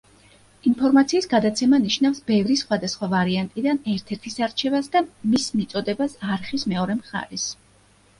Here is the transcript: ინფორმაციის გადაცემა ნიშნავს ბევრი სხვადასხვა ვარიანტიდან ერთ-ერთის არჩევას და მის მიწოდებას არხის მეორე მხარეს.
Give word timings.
ინფორმაციის 0.69 1.25
გადაცემა 1.33 1.79
ნიშნავს 1.83 2.21
ბევრი 2.31 2.55
სხვადასხვა 2.61 3.09
ვარიანტიდან 3.11 3.81
ერთ-ერთის 3.91 4.39
არჩევას 4.47 4.89
და 4.97 5.03
მის 5.35 5.45
მიწოდებას 5.61 6.17
არხის 6.37 6.67
მეორე 6.73 6.97
მხარეს. 7.03 7.45